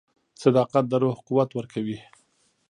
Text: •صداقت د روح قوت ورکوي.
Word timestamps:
•صداقت 0.43 0.85
د 0.89 0.93
روح 1.03 1.15
قوت 1.27 1.49
ورکوي. 1.53 1.97